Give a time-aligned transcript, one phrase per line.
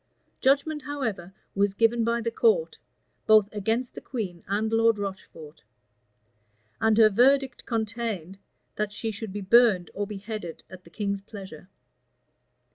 [0.39, 2.79] Judgment, however, was given by the court,
[3.27, 5.61] both against the queen and Lord Rocheford;
[6.79, 8.39] and her verdict contained,
[8.77, 11.69] that she should be burned or beheaded at the king's pleasure.